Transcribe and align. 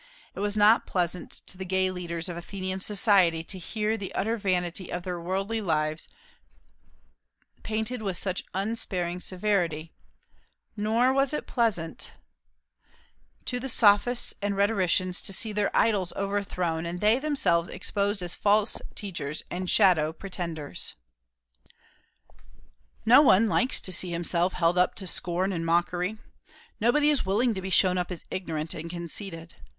It 0.33 0.39
was 0.39 0.57
not 0.57 0.87
pleasant 0.87 1.29
to 1.45 1.59
the 1.59 1.63
gay 1.63 1.91
leaders 1.91 2.27
of 2.27 2.35
Athenian 2.35 2.79
society 2.79 3.43
to 3.43 3.59
hear 3.59 3.95
the 3.97 4.11
utter 4.15 4.35
vanity 4.35 4.91
of 4.91 5.03
their 5.03 5.21
worldly 5.21 5.61
lives 5.61 6.07
painted 7.61 8.01
with 8.01 8.17
such 8.17 8.43
unsparing 8.55 9.19
severity, 9.19 9.93
nor 10.75 11.13
was 11.13 11.35
it 11.35 11.45
pleasant 11.45 12.13
to 13.45 13.59
the 13.59 13.69
Sophists 13.69 14.33
and 14.41 14.57
rhetoricians 14.57 15.21
to 15.21 15.31
see 15.31 15.53
their 15.53 15.69
idols 15.77 16.13
overthrown, 16.13 16.87
and 16.87 16.99
they 16.99 17.19
themselves 17.19 17.69
exposed 17.69 18.23
as 18.23 18.33
false 18.33 18.81
teachers 18.95 19.43
and 19.51 19.69
shallow 19.69 20.11
pretenders. 20.11 20.95
No 23.05 23.21
one 23.21 23.45
likes 23.47 23.79
to 23.81 23.91
see 23.93 24.09
himself 24.09 24.53
held 24.53 24.79
up 24.79 24.95
to 24.95 25.05
scorn 25.05 25.53
and 25.53 25.63
mockery; 25.63 26.17
nobody 26.79 27.11
is 27.11 27.23
willing 27.23 27.53
to 27.53 27.61
be 27.61 27.69
shown 27.69 27.99
up 27.99 28.09
as 28.09 28.23
ignorant 28.31 28.73
and 28.73 28.89
conceited. 28.89 29.57